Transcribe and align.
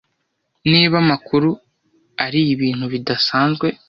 Niba 0.71 0.95
amakuru 1.03 1.49
ari 2.25 2.41
ibintu 2.53 2.85
bidasanzwe 2.93 3.67